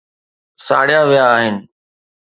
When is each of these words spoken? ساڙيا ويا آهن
ساڙيا 0.65 1.01
ويا 1.09 1.25
آهن 1.35 1.55